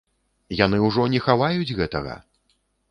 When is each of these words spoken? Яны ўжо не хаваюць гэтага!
Яны 0.65 0.77
ўжо 0.87 1.05
не 1.15 1.21
хаваюць 1.27 1.75
гэтага! 1.83 2.21